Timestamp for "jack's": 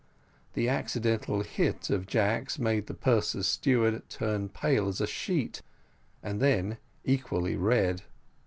2.07-2.57